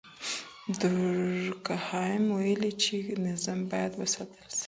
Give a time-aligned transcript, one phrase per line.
[0.79, 4.59] دورکهايم ويلي چي نظم بايد وساتل سي.